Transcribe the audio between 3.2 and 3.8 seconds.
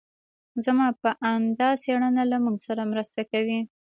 کوي.